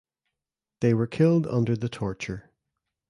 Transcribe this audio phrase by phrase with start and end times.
[0.79, 2.49] They were killed under the torture.